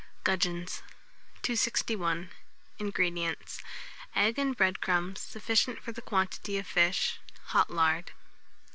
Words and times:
GUDGEONS. 0.23 0.81
261. 1.43 2.31
INGREDIENTS. 2.79 3.61
Egg 4.15 4.39
and 4.39 4.57
bread 4.57 4.81
crumbs 4.81 5.19
sufficient 5.21 5.79
for 5.83 5.91
the 5.91 6.01
quantity 6.01 6.57
of 6.57 6.65
fish; 6.65 7.19
hot 7.49 7.69
lard. 7.69 8.11